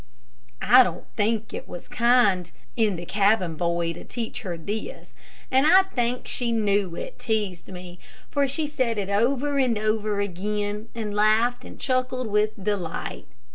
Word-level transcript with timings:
I 0.63 0.81
don't 0.81 1.05
think 1.15 1.53
it 1.53 1.67
was 1.67 1.87
kind 1.87 2.51
in 2.75 2.95
the 2.95 3.05
cabin 3.05 3.53
boy 3.55 3.93
to 3.93 4.03
teach 4.03 4.41
her 4.41 4.57
this, 4.57 5.13
and 5.51 5.67
I 5.67 5.83
think 5.83 6.27
she 6.27 6.51
knew 6.51 6.95
it 6.95 7.19
teased 7.19 7.71
me, 7.71 7.99
for 8.31 8.47
she 8.47 8.65
said 8.65 8.97
it 8.97 9.09
over 9.09 9.59
and 9.59 9.77
over 9.77 10.19
again, 10.19 10.89
and 10.95 11.13
laughed 11.15 11.63
and 11.63 11.79
chuckled 11.79 12.25
with 12.25 12.63
delight. 12.63 13.27